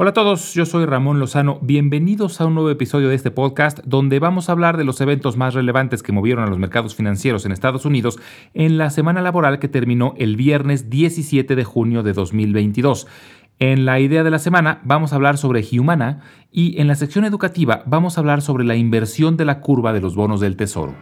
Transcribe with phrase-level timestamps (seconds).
[0.00, 1.58] Hola a todos, yo soy Ramón Lozano.
[1.60, 5.36] Bienvenidos a un nuevo episodio de este podcast donde vamos a hablar de los eventos
[5.36, 8.16] más relevantes que movieron a los mercados financieros en Estados Unidos
[8.54, 13.08] en la semana laboral que terminó el viernes 17 de junio de 2022.
[13.58, 16.20] En la idea de la semana vamos a hablar sobre Humana
[16.52, 20.00] y en la sección educativa vamos a hablar sobre la inversión de la curva de
[20.00, 20.94] los bonos del tesoro.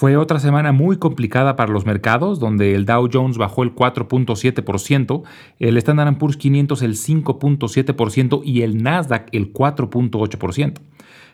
[0.00, 5.22] Fue otra semana muy complicada para los mercados, donde el Dow Jones bajó el 4.7%,
[5.58, 10.78] el Standard Poor's 500 el 5.7% y el Nasdaq el 4.8%.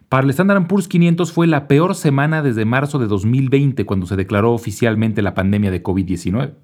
[0.09, 4.17] Para el Standard Poor's 500 fue la peor semana desde marzo de 2020, cuando se
[4.17, 6.55] declaró oficialmente la pandemia de COVID-19.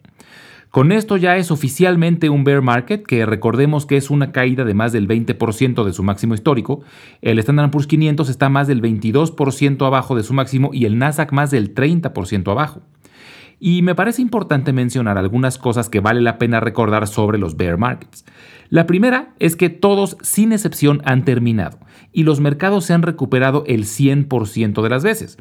[0.73, 4.73] Con esto ya es oficialmente un bear market, que recordemos que es una caída de
[4.73, 6.81] más del 20% de su máximo histórico.
[7.21, 11.31] El Standard Poor's 500 está más del 22% abajo de su máximo y el Nasdaq
[11.31, 12.81] más del 30% abajo.
[13.61, 17.77] Y me parece importante mencionar algunas cosas que vale la pena recordar sobre los bear
[17.77, 18.25] markets.
[18.71, 21.81] La primera es que todos, sin excepción, han terminado
[22.13, 25.37] y los mercados se han recuperado el 100% de las veces.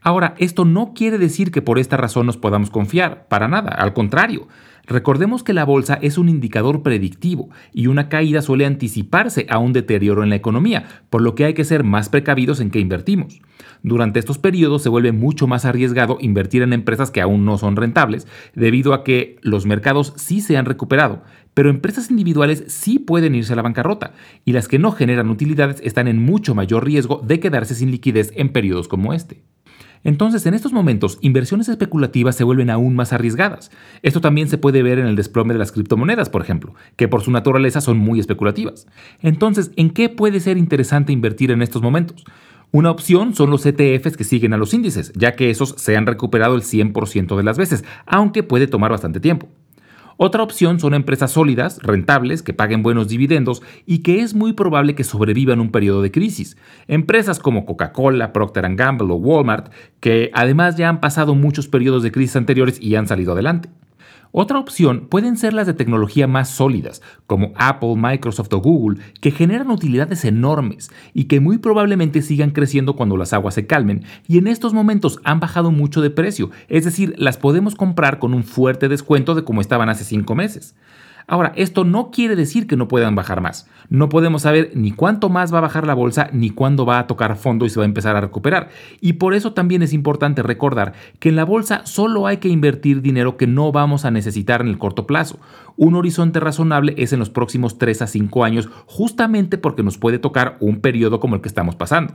[0.00, 3.92] Ahora, esto no quiere decir que por esta razón nos podamos confiar, para nada, al
[3.92, 4.48] contrario.
[4.90, 9.72] Recordemos que la bolsa es un indicador predictivo y una caída suele anticiparse a un
[9.72, 13.40] deterioro en la economía, por lo que hay que ser más precavidos en qué invertimos.
[13.84, 17.76] Durante estos periodos se vuelve mucho más arriesgado invertir en empresas que aún no son
[17.76, 21.22] rentables, debido a que los mercados sí se han recuperado,
[21.54, 25.80] pero empresas individuales sí pueden irse a la bancarrota, y las que no generan utilidades
[25.84, 29.44] están en mucho mayor riesgo de quedarse sin liquidez en periodos como este.
[30.02, 33.70] Entonces, en estos momentos, inversiones especulativas se vuelven aún más arriesgadas.
[34.02, 37.22] Esto también se puede ver en el desplome de las criptomonedas, por ejemplo, que por
[37.22, 38.86] su naturaleza son muy especulativas.
[39.20, 42.24] Entonces, ¿en qué puede ser interesante invertir en estos momentos?
[42.72, 46.06] Una opción son los ETFs que siguen a los índices, ya que esos se han
[46.06, 49.48] recuperado el 100% de las veces, aunque puede tomar bastante tiempo.
[50.22, 54.94] Otra opción son empresas sólidas, rentables, que paguen buenos dividendos y que es muy probable
[54.94, 56.58] que sobrevivan un periodo de crisis.
[56.88, 62.12] Empresas como Coca-Cola, Procter Gamble o Walmart, que además ya han pasado muchos periodos de
[62.12, 63.70] crisis anteriores y han salido adelante.
[64.32, 69.32] Otra opción pueden ser las de tecnología más sólidas, como Apple, Microsoft o Google, que
[69.32, 74.38] generan utilidades enormes y que muy probablemente sigan creciendo cuando las aguas se calmen, y
[74.38, 78.44] en estos momentos han bajado mucho de precio, es decir, las podemos comprar con un
[78.44, 80.76] fuerte descuento de como estaban hace 5 meses.
[81.26, 83.68] Ahora, esto no quiere decir que no puedan bajar más.
[83.88, 87.06] No podemos saber ni cuánto más va a bajar la bolsa ni cuándo va a
[87.06, 88.68] tocar fondo y se va a empezar a recuperar.
[89.00, 93.02] Y por eso también es importante recordar que en la bolsa solo hay que invertir
[93.02, 95.38] dinero que no vamos a necesitar en el corto plazo.
[95.76, 100.18] Un horizonte razonable es en los próximos 3 a 5 años, justamente porque nos puede
[100.18, 102.14] tocar un periodo como el que estamos pasando.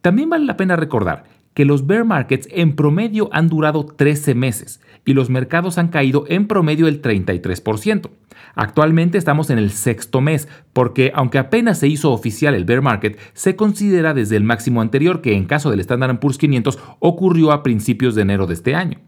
[0.00, 1.24] También vale la pena recordar
[1.54, 6.24] que los bear markets en promedio han durado 13 meses y los mercados han caído
[6.28, 8.10] en promedio el 33%.
[8.54, 13.18] Actualmente estamos en el sexto mes porque aunque apenas se hizo oficial el bear market,
[13.32, 17.62] se considera desde el máximo anterior que en caso del Standard Poor's 500 ocurrió a
[17.62, 18.98] principios de enero de este año.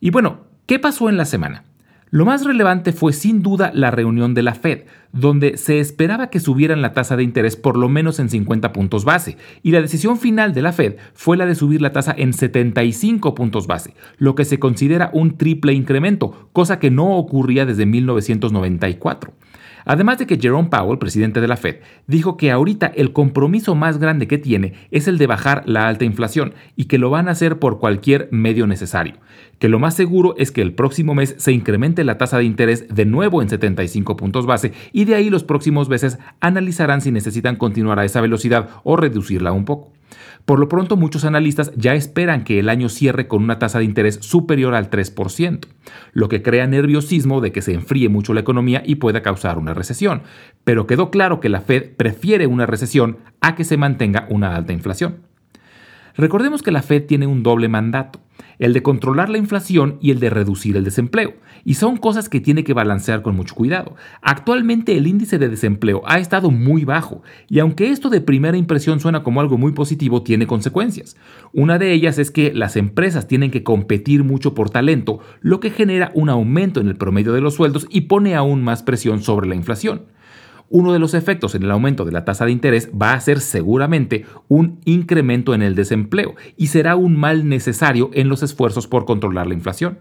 [0.00, 1.64] Y bueno, ¿qué pasó en la semana?
[2.14, 6.38] Lo más relevante fue sin duda la reunión de la Fed, donde se esperaba que
[6.38, 10.16] subieran la tasa de interés por lo menos en 50 puntos base, y la decisión
[10.16, 14.36] final de la Fed fue la de subir la tasa en 75 puntos base, lo
[14.36, 19.32] que se considera un triple incremento, cosa que no ocurría desde 1994.
[19.84, 23.98] Además de que Jerome Powell, presidente de la Fed, dijo que ahorita el compromiso más
[23.98, 27.32] grande que tiene es el de bajar la alta inflación y que lo van a
[27.32, 29.14] hacer por cualquier medio necesario.
[29.58, 32.86] Que lo más seguro es que el próximo mes se incremente la tasa de interés
[32.94, 37.56] de nuevo en 75 puntos base y de ahí los próximos meses analizarán si necesitan
[37.56, 39.93] continuar a esa velocidad o reducirla un poco.
[40.44, 43.84] Por lo pronto, muchos analistas ya esperan que el año cierre con una tasa de
[43.84, 45.66] interés superior al 3%,
[46.12, 49.74] lo que crea nerviosismo de que se enfríe mucho la economía y pueda causar una
[49.74, 50.22] recesión.
[50.64, 54.72] Pero quedó claro que la Fed prefiere una recesión a que se mantenga una alta
[54.72, 55.16] inflación.
[56.16, 58.20] Recordemos que la Fed tiene un doble mandato
[58.58, 61.34] el de controlar la inflación y el de reducir el desempleo.
[61.64, 63.96] Y son cosas que tiene que balancear con mucho cuidado.
[64.22, 69.00] Actualmente el índice de desempleo ha estado muy bajo y aunque esto de primera impresión
[69.00, 71.16] suena como algo muy positivo, tiene consecuencias.
[71.52, 75.70] Una de ellas es que las empresas tienen que competir mucho por talento, lo que
[75.70, 79.48] genera un aumento en el promedio de los sueldos y pone aún más presión sobre
[79.48, 80.02] la inflación.
[80.70, 83.40] Uno de los efectos en el aumento de la tasa de interés va a ser
[83.40, 89.04] seguramente un incremento en el desempleo y será un mal necesario en los esfuerzos por
[89.04, 89.98] controlar la inflación.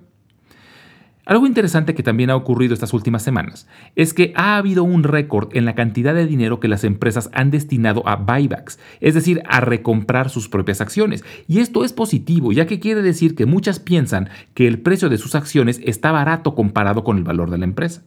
[1.25, 3.65] Algo interesante que también ha ocurrido estas últimas semanas
[3.95, 7.49] es que ha habido un récord en la cantidad de dinero que las empresas han
[7.49, 11.23] destinado a buybacks, es decir, a recomprar sus propias acciones.
[11.47, 15.17] Y esto es positivo, ya que quiere decir que muchas piensan que el precio de
[15.17, 18.03] sus acciones está barato comparado con el valor de la empresa.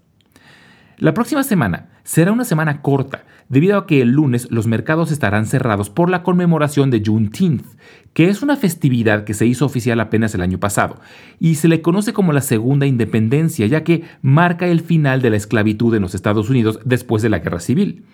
[0.99, 5.45] La próxima semana será una semana corta, debido a que el lunes los mercados estarán
[5.45, 7.67] cerrados por la conmemoración de Juneteenth,
[8.15, 10.99] que es una festividad que se hizo oficial apenas el año pasado,
[11.39, 15.37] y se le conoce como la Segunda Independencia, ya que marca el final de la
[15.37, 18.05] esclavitud en los Estados Unidos después de la Guerra Civil.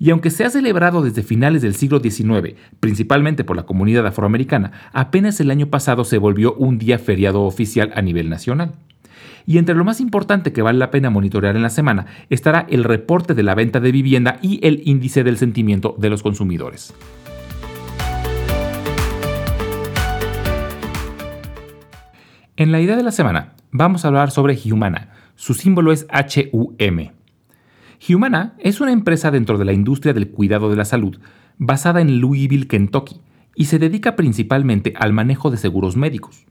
[0.00, 4.72] Y aunque se ha celebrado desde finales del siglo XIX, principalmente por la comunidad afroamericana,
[4.92, 8.74] apenas el año pasado se volvió un día feriado oficial a nivel nacional.
[9.46, 12.84] Y entre lo más importante que vale la pena monitorear en la semana estará el
[12.84, 16.94] reporte de la venta de vivienda y el índice del sentimiento de los consumidores.
[22.56, 25.10] En la idea de la semana vamos a hablar sobre Humana.
[25.34, 26.06] Su símbolo es
[26.52, 27.10] HUM.
[28.08, 31.18] Humana es una empresa dentro de la industria del cuidado de la salud
[31.58, 33.20] basada en Louisville, Kentucky,
[33.54, 36.46] y se dedica principalmente al manejo de seguros médicos.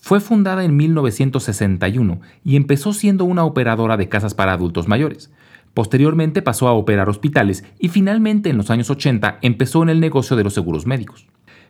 [0.00, 5.30] Fue fundada en 1961 y empezó siendo una operadora de casas para adultos mayores.
[5.74, 10.36] Posteriormente pasó a operar hospitales y finalmente en los años 80 empezó en el negocio
[10.36, 11.28] de los seguros médicos.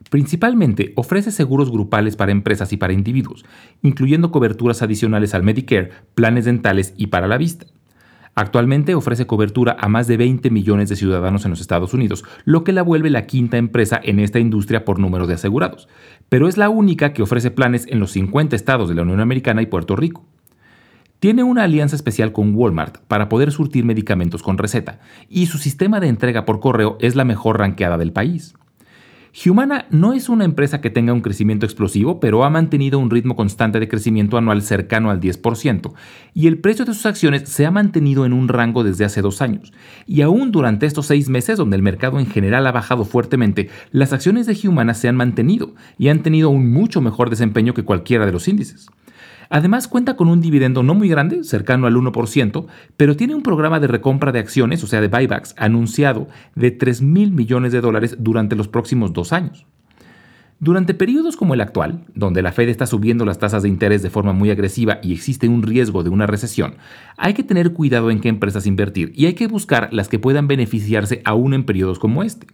[0.09, 3.45] Principalmente ofrece seguros grupales para empresas y para individuos,
[3.83, 7.67] incluyendo coberturas adicionales al Medicare, planes dentales y para la vista.
[8.35, 12.65] Actualmente ofrece cobertura a más de 20 millones de ciudadanos en los Estados Unidos, lo
[12.65, 15.89] que la vuelve la quinta empresa en esta industria por número de asegurados,
[16.29, 19.63] pero es la única que ofrece planes en los 50 estados de la Unión Americana
[19.63, 20.25] y Puerto Rico.
[21.19, 26.01] Tiene una alianza especial con Walmart para poder surtir medicamentos con receta, y su sistema
[26.01, 28.55] de entrega por correo es la mejor ranqueada del país.
[29.47, 33.37] Humana no es una empresa que tenga un crecimiento explosivo, pero ha mantenido un ritmo
[33.37, 35.93] constante de crecimiento anual cercano al 10%,
[36.35, 39.41] y el precio de sus acciones se ha mantenido en un rango desde hace dos
[39.41, 39.73] años.
[40.07, 44.13] Y aún durante estos seis meses, donde el mercado en general ha bajado fuertemente, las
[44.13, 48.27] acciones de Humana se han mantenido y han tenido un mucho mejor desempeño que cualquiera
[48.27, 48.89] de los índices.
[49.51, 52.67] Además cuenta con un dividendo no muy grande, cercano al 1%,
[52.97, 57.03] pero tiene un programa de recompra de acciones, o sea, de buybacks, anunciado de 3
[57.03, 59.67] mil millones de dólares durante los próximos dos años.
[60.61, 64.11] Durante periodos como el actual, donde la Fed está subiendo las tasas de interés de
[64.11, 66.77] forma muy agresiva y existe un riesgo de una recesión,
[67.17, 70.47] hay que tener cuidado en qué empresas invertir y hay que buscar las que puedan
[70.47, 72.47] beneficiarse aún en periodos como este.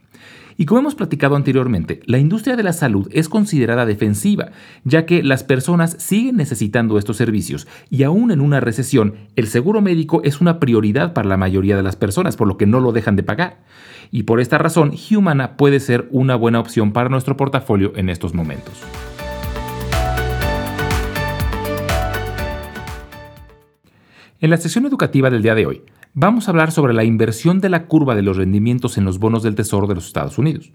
[0.56, 4.52] Y como hemos platicado anteriormente, la industria de la salud es considerada defensiva,
[4.84, 9.82] ya que las personas siguen necesitando estos servicios y aún en una recesión, el seguro
[9.82, 12.92] médico es una prioridad para la mayoría de las personas, por lo que no lo
[12.92, 13.58] dejan de pagar.
[14.10, 18.34] Y por esta razón, Humana puede ser una buena opción para nuestro portafolio en estos
[18.34, 18.74] momentos.
[24.40, 25.82] En la sesión educativa del día de hoy,
[26.16, 29.42] vamos a hablar sobre la inversión de la curva de los rendimientos en los bonos
[29.42, 30.72] del Tesoro de los Estados Unidos.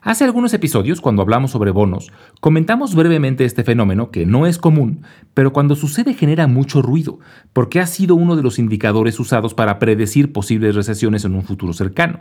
[0.00, 2.10] Hace algunos episodios, cuando hablamos sobre bonos,
[2.40, 5.02] comentamos brevemente este fenómeno que no es común,
[5.34, 7.18] pero cuando sucede genera mucho ruido,
[7.52, 11.74] porque ha sido uno de los indicadores usados para predecir posibles recesiones en un futuro
[11.74, 12.20] cercano.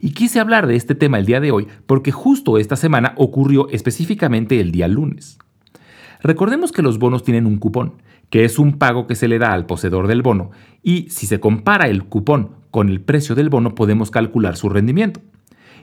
[0.00, 3.68] Y quise hablar de este tema el día de hoy porque justo esta semana ocurrió
[3.68, 5.38] específicamente el día lunes.
[6.26, 9.52] Recordemos que los bonos tienen un cupón, que es un pago que se le da
[9.52, 10.50] al poseedor del bono,
[10.82, 15.20] y si se compara el cupón con el precio del bono podemos calcular su rendimiento.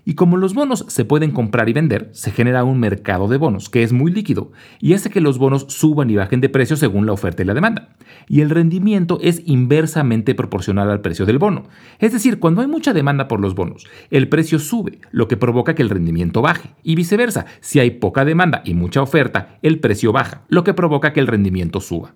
[0.05, 3.69] Y como los bonos se pueden comprar y vender, se genera un mercado de bonos
[3.69, 7.05] que es muy líquido y hace que los bonos suban y bajen de precio según
[7.05, 7.95] la oferta y la demanda.
[8.27, 11.63] Y el rendimiento es inversamente proporcional al precio del bono.
[11.99, 15.75] Es decir, cuando hay mucha demanda por los bonos, el precio sube, lo que provoca
[15.75, 16.69] que el rendimiento baje.
[16.83, 21.13] Y viceversa, si hay poca demanda y mucha oferta, el precio baja, lo que provoca
[21.13, 22.13] que el rendimiento suba.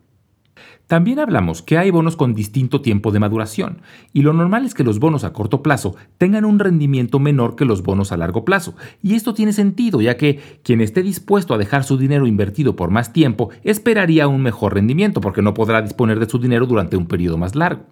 [0.87, 3.81] También hablamos que hay bonos con distinto tiempo de maduración,
[4.13, 7.65] y lo normal es que los bonos a corto plazo tengan un rendimiento menor que
[7.65, 11.57] los bonos a largo plazo, y esto tiene sentido ya que quien esté dispuesto a
[11.57, 16.19] dejar su dinero invertido por más tiempo esperaría un mejor rendimiento porque no podrá disponer
[16.19, 17.83] de su dinero durante un periodo más largo.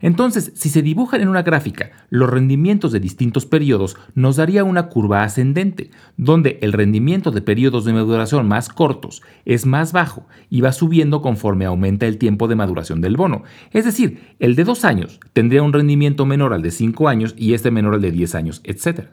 [0.00, 4.88] Entonces, si se dibujan en una gráfica los rendimientos de distintos periodos, nos daría una
[4.88, 10.60] curva ascendente, donde el rendimiento de periodos de maduración más cortos es más bajo y
[10.60, 13.42] va subiendo conforme aumenta el tiempo de maduración del bono.
[13.72, 17.54] Es decir, el de dos años tendría un rendimiento menor al de cinco años y
[17.54, 19.08] este menor al de 10 años, etc.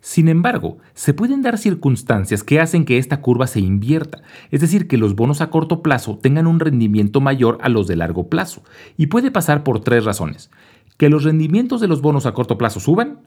[0.00, 4.88] Sin embargo, se pueden dar circunstancias que hacen que esta curva se invierta, es decir,
[4.88, 8.62] que los bonos a corto plazo tengan un rendimiento mayor a los de largo plazo,
[8.96, 10.50] y puede pasar por tres razones.
[10.96, 13.20] Que los rendimientos de los bonos a corto plazo suban,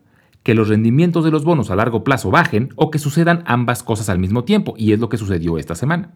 [0.44, 4.10] que los rendimientos de los bonos a largo plazo bajen o que sucedan ambas cosas
[4.10, 6.12] al mismo tiempo, y es lo que sucedió esta semana.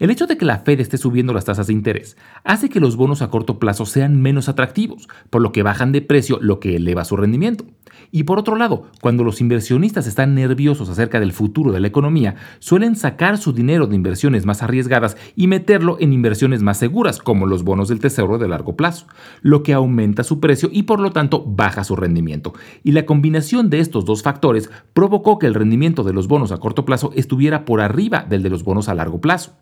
[0.00, 2.96] El hecho de que la Fed esté subiendo las tasas de interés hace que los
[2.96, 6.76] bonos a corto plazo sean menos atractivos, por lo que bajan de precio, lo que
[6.76, 7.66] eleva su rendimiento.
[8.10, 12.36] Y por otro lado, cuando los inversionistas están nerviosos acerca del futuro de la economía,
[12.60, 17.46] suelen sacar su dinero de inversiones más arriesgadas y meterlo en inversiones más seguras, como
[17.46, 19.06] los bonos del tesoro de largo plazo,
[19.42, 22.54] lo que aumenta su precio y por lo tanto baja su rendimiento.
[22.82, 26.56] Y la combinación de estos dos factores provocó que el rendimiento de los bonos a
[26.56, 29.58] corto plazo estuviera por arriba del de los bonos a largo plazo.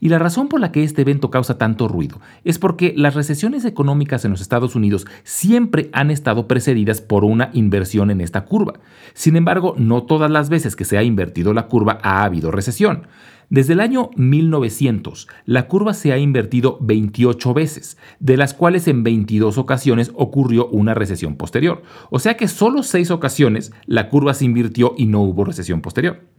[0.00, 3.64] Y la razón por la que este evento causa tanto ruido es porque las recesiones
[3.64, 8.74] económicas en los Estados Unidos siempre han estado precedidas por una inversión en esta curva.
[9.14, 13.06] Sin embargo, no todas las veces que se ha invertido la curva ha habido recesión.
[13.50, 19.04] Desde el año 1900, la curva se ha invertido 28 veces, de las cuales en
[19.04, 21.82] 22 ocasiones ocurrió una recesión posterior.
[22.10, 26.33] O sea que solo 6 ocasiones la curva se invirtió y no hubo recesión posterior.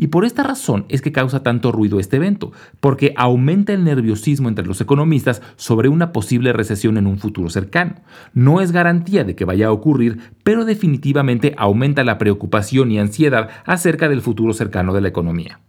[0.00, 4.48] Y por esta razón es que causa tanto ruido este evento, porque aumenta el nerviosismo
[4.48, 7.96] entre los economistas sobre una posible recesión en un futuro cercano.
[8.32, 13.50] No es garantía de que vaya a ocurrir, pero definitivamente aumenta la preocupación y ansiedad
[13.66, 15.60] acerca del futuro cercano de la economía.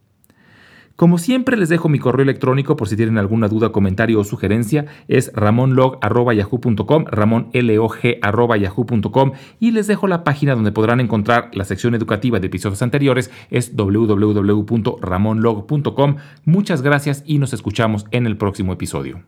[1.02, 4.86] Como siempre les dejo mi correo electrónico por si tienen alguna duda, comentario o sugerencia.
[5.08, 12.46] Es ramonlog.yahoo.com, ramonlog.yahoo.com y les dejo la página donde podrán encontrar la sección educativa de
[12.46, 13.32] episodios anteriores.
[13.50, 16.18] Es www.ramonlog.com.
[16.46, 19.24] Muchas gracias y nos escuchamos en el próximo episodio.